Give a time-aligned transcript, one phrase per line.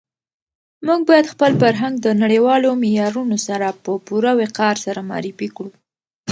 [0.87, 5.71] موږ باید خپل فرهنګ د نړیوالو معیارونو سره په پوره وقار سره معرفي کړو.